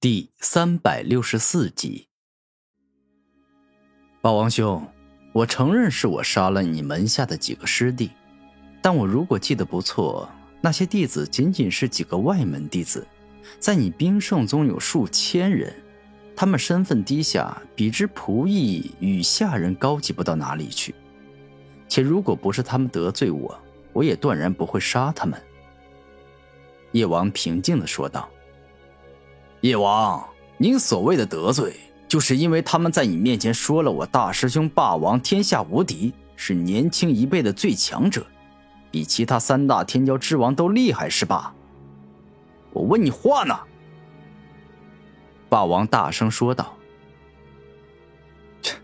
[0.00, 2.06] 第三百六十四集，
[4.20, 4.86] 霸王兄，
[5.32, 8.12] 我承认是我杀了你门下的几个师弟，
[8.80, 10.30] 但我如果记得不错，
[10.60, 13.04] 那些弟子仅仅是几个外门弟子，
[13.58, 15.74] 在你兵圣宗有数千人，
[16.36, 20.94] 他们身份低下，比之仆役与下人高级不到哪里去。
[21.88, 23.60] 且如果不是他们得罪我，
[23.92, 25.42] 我也断然不会杀他们。
[26.92, 28.30] 叶王平静的说道。
[29.60, 30.24] 叶王，
[30.56, 31.74] 您所谓的得罪，
[32.06, 38.24] 就是因为他们在你面前说了我大师兄霸王天下无敌，是年轻一辈的最强者，
[38.90, 41.52] 比其他三大天骄之王都厉害，是吧？
[42.72, 43.58] 我问你话呢。
[45.48, 46.76] 霸王大声说道
[48.62, 48.76] ：“切，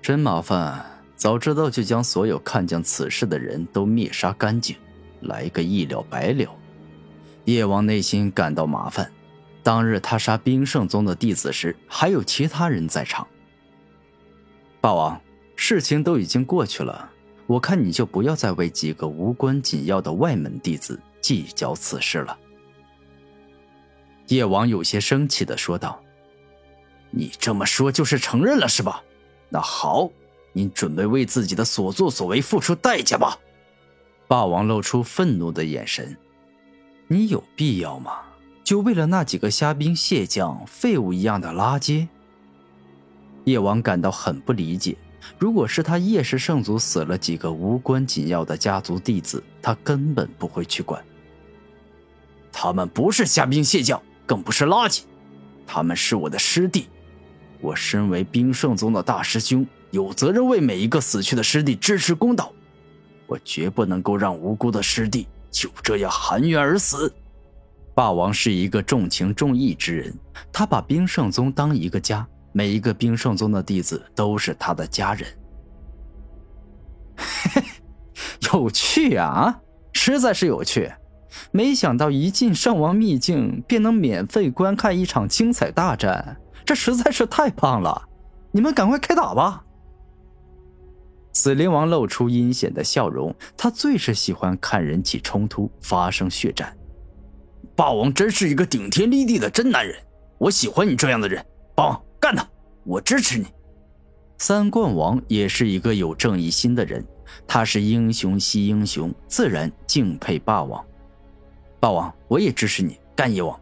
[0.00, 0.86] 真麻烦！
[1.16, 4.74] 早知道就将所有看见此事的人都灭杀干净，
[5.20, 6.48] 来个一了百了。”
[7.44, 9.12] 叶王内心感到麻烦。
[9.70, 13.24] 当日他杀冰圣宗的弟子时，还有其他人在场。
[14.80, 15.20] 霸王，
[15.54, 17.08] 事情都已经过去了，
[17.46, 22.36] 我看你就不要再为几个无关紧要的外门弟子计较此事了。
[24.26, 26.02] 叶王有些生气的说道
[27.12, 29.00] ：“你这么说就是承认了是吧？
[29.48, 30.10] 那好，
[30.52, 33.38] 你准备为自己的所作所为付出代价吧。”
[34.26, 36.16] 霸王露出愤怒的眼神
[37.06, 38.22] ：“你有必要吗？”
[38.70, 42.06] 就为了那几个虾兵蟹将、废物一样的垃圾，
[43.42, 44.96] 叶王感到很不理解。
[45.40, 51.04] 如果是他叶氏圣族死了几个无关紧要的家族弟子，他根本不会去管。
[52.52, 55.02] 他们不是虾兵蟹将，更不是垃圾，
[55.66, 56.86] 他们是我的师弟。
[57.60, 62.52] 我身为冰圣宗的大师兄，有责任为每一个死去的师弟支持公道。
[63.26, 67.12] 我绝不能够让无辜的师弟就这样含冤而死。
[68.00, 70.18] 霸王是一个重情重义之人，
[70.50, 75.28] 他把冰圣宗当一个家，每一个冰圣宗的弟子都是他的家人。
[78.54, 79.60] 有趣啊，
[79.92, 80.90] 实在是有趣！
[81.52, 88.08] 没想到一进圣王秘境便能免费观看一场精彩大战，这实在是太棒了！
[88.50, 89.62] 你们赶快开打吧！
[91.34, 96.74] 死灵王露出阴险的笑容，他最是喜欢看人起冲突，发生血战。
[97.76, 99.96] 霸王真是一个顶天立地的真男人，
[100.38, 101.44] 我喜欢你这样的人。
[101.74, 102.46] 霸王，干他！
[102.84, 103.46] 我支持你。
[104.38, 107.06] 三冠王也是一个有正义心的人，
[107.46, 110.84] 他是英雄惜英雄，自然敬佩霸王。
[111.78, 113.58] 霸王，我也支持你干叶王。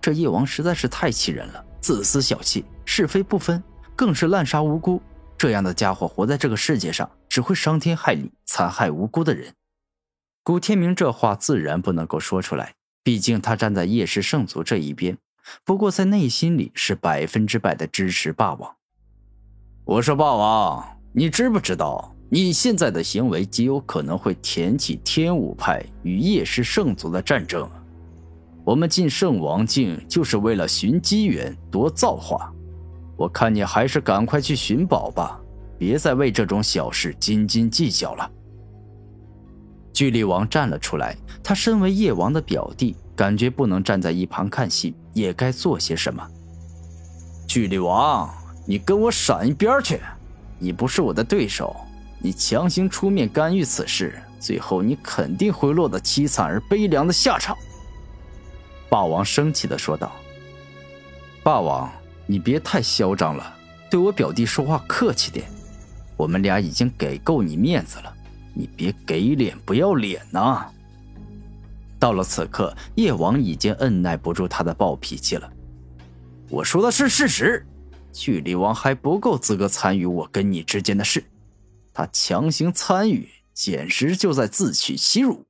[0.00, 3.62] 这叶王实在是太气人了，自私小气，是非不分，
[3.94, 5.00] 更是滥杀无辜。
[5.36, 9.52] 这样的家伙活在这个世界上，只会伤天害理，残害无辜的人。
[10.42, 12.74] 古天明这话自然不能够说出来。
[13.02, 15.16] 毕竟他站在叶氏圣族这一边，
[15.64, 18.76] 不过在内心里是百分之百的支持霸王。
[19.84, 27.68] 我说霸王，你知不知道你现在的行为极有可能会挑起天武派与叶氏圣族的战争？
[28.62, 32.52] 我们进圣王境就是为了寻机缘夺造化，
[33.16, 35.40] 我看你还是赶快去寻宝吧，
[35.78, 38.30] 别再为这种小事斤斤计较了。
[40.00, 46.26] 巨力王站了出来，他身为叶王的表弟，感觉不能站在一旁看戏，也该做些什么。
[47.46, 48.34] 巨力王，
[48.66, 50.00] 你跟我闪一边去！
[50.58, 51.76] 你不是我的对手，
[52.18, 57.54] 你强行出面干预此事，最后你肯定会落得凄惨而悲凉的下场。
[58.88, 60.10] 霸王生气的说道
[61.44, 61.92] ：“霸王，
[62.24, 63.54] 你别太嚣张了，
[63.90, 65.46] 对我表弟说话客气点，
[66.16, 68.10] 我们俩已经给够你面子了。”
[68.54, 70.66] 你别给脸不要脸呐！
[71.98, 75.52] 到了此刻，叶王已经按耐不住他的暴脾气了。
[76.48, 77.66] 我说的是事实，
[78.12, 81.22] 巨力王还不够资格参与我跟你之间的事，
[81.92, 85.44] 他强行参与，简直就在自取其辱。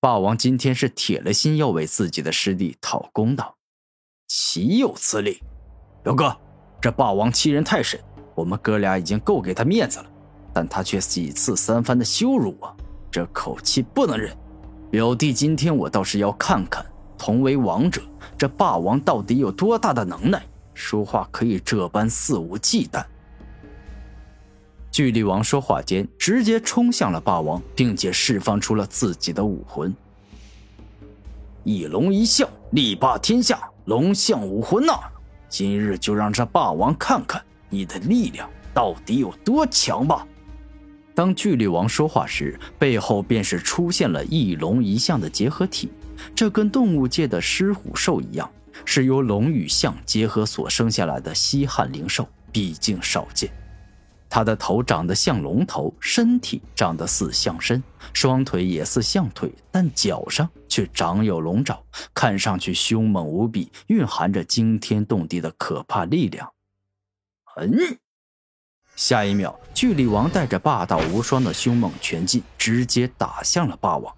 [0.00, 3.56] 霸王今天是铁了心要为自己的师弟讨公道，
[4.26, 5.40] 岂有此理！
[6.02, 6.36] 表哥，
[6.80, 7.98] 这霸王欺人太甚，
[8.34, 10.11] 我们哥俩已经够给他面子了。
[10.52, 12.76] 但他却几次三番的羞辱我，
[13.10, 14.36] 这口气不能忍。
[14.90, 16.84] 表弟，今天我倒是要看看，
[17.16, 18.02] 同为王者，
[18.36, 20.42] 这霸王到底有多大的能耐，
[20.74, 23.04] 说话可以这般肆无忌惮。
[24.90, 29.94] 巨力王说话间，直接冲向了霸王，并且释放出了自己的武魂——
[31.64, 34.92] 一龙一象，力霸天下，龙象武魂呐！
[35.48, 40.26] 今日就让这霸王看看你的力量到底有多强吧！
[41.14, 45.90] 当巨力王说话时，背后便是出现了一龙一象的结合体，
[46.34, 48.50] 这跟动物界的狮虎兽一样，
[48.84, 53.50] 是由龙与象结合所生下来的稀罕灵兽，毕竟少见。
[54.30, 57.82] 它的头长得像龙头，身体长得似象身，
[58.14, 61.78] 双腿也似象腿，但脚上却长有龙爪，
[62.14, 66.50] 看上去凶猛无比，蕴含着惊天动地的可怕力量。
[67.56, 67.98] 嗯，
[68.96, 74.14] 下一秒，巨力王带着霸道无双的凶猛拳劲，直接打向了霸王。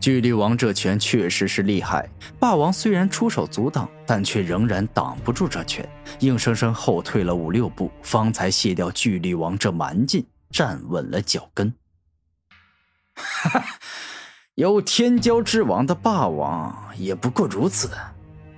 [0.00, 2.08] 巨力王这拳确实是厉害，
[2.38, 5.88] 霸王虽然出手阻挡，但却仍然挡不住这拳，
[6.18, 11.72] 硬生生后退了五六步，方才卸掉巨力王这蛮劲，站稳了脚跟。
[13.14, 13.64] 哈哈，
[14.56, 17.90] 有天骄之王的霸王也不过如此，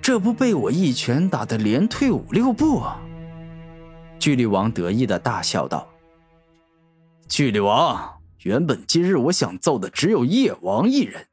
[0.00, 2.82] 这不被我一拳打得连退五六步？
[4.24, 5.86] 巨力王得意的大笑道
[7.28, 11.28] ：“巨力王，原本今日我想揍的只有叶王一人。”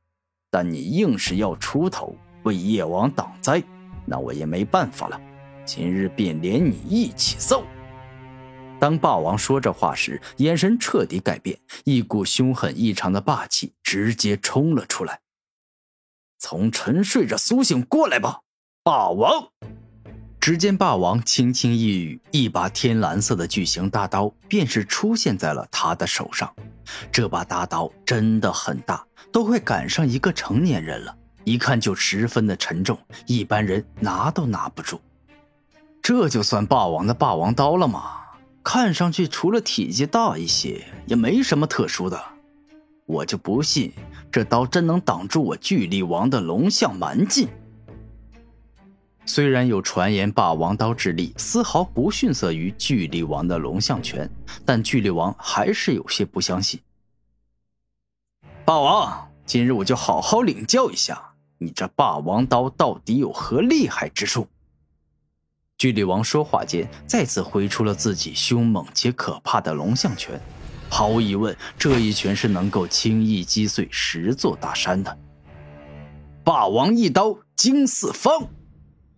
[0.52, 3.64] 但你硬是要出头为叶王挡灾，
[4.06, 5.18] 那我也没办法了。
[5.64, 7.64] 今日便连你一起揍。
[8.78, 15.22] 当霸王说这话时，眼神彻底改变，一股凶狠异常的霸气直接冲了出来。
[16.38, 18.42] 从沉睡着苏醒过来吧，
[18.84, 19.48] 霸王！
[20.42, 26.52] 只见霸王轻轻一语，一把天蓝色的巨型大刀便是出现在了他的手上。
[27.12, 32.98] 这把大刀真的很大，都快赶上一个成年人了，一看就十分的沉重，
[33.28, 35.00] 一般人拿都拿不住。
[36.02, 38.02] 这就算霸王的霸王刀了吗？
[38.64, 42.20] 看上去除了体积大一些，也没什么特殊的。
[43.06, 43.92] 我就不信
[44.32, 47.48] 这刀真能挡住我巨力王的龙象蛮劲。
[49.33, 54.30] 虽然有传言霸王刀之力丝毫不逊色于巨力王的龙象拳，
[54.66, 56.81] 但巨力王还是有些不相信。
[58.66, 61.18] 霸王，今日我就好好领教一下
[61.60, 64.45] 你这霸王刀到底有何厉害之处。
[65.78, 70.38] 巨力王说话间，再次挥出了自己凶猛且可怕的龙象拳。
[70.89, 75.18] 毫无疑问，这一拳是能够轻易击碎十座大山的。
[76.44, 78.50] 霸王一刀惊四方。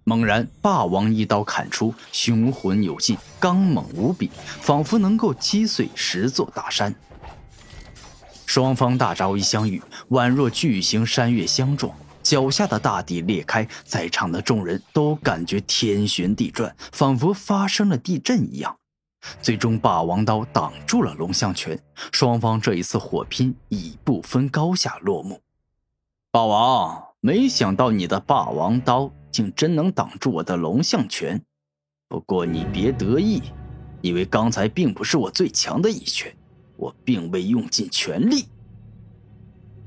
[0.05, 4.29] 猛然，霸王一刀砍出，雄浑有劲，刚猛无比，
[4.59, 6.94] 仿佛能够击碎十座大山。
[8.45, 18.77] 双方大招一相遇，宛若巨型山岳相撞，脚下的大地裂开，在场的众人都感觉天旋地转，仿佛发生了地震一样。
[19.41, 25.39] 最终，霸王刀挡住了龙象拳，双方这一次火拼以不分高下落幕。
[26.29, 29.09] 霸王，没想到你的霸王刀。
[29.33, 31.44] 竟真能挡住我的龙象拳，
[32.07, 33.41] 不过你别得意，
[34.01, 36.33] 因为刚才并不是我最强的一拳，
[36.77, 38.45] 我并未用尽全力。”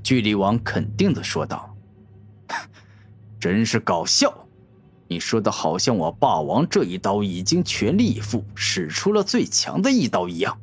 [0.03, 1.75] 巨力王肯定的说道
[3.39, 4.47] ，“真是搞笑，
[5.07, 10.59] 你说的好像我霸王这一刀已经全力以赴，使出了最强的一刀一样。”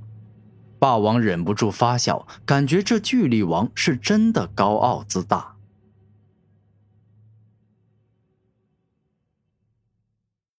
[0.78, 5.53] 霸王忍不住发笑，感觉这巨力王是真的高傲自大。